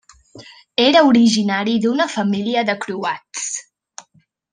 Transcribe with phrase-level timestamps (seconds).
[0.85, 3.45] Era originari d'una família de croats.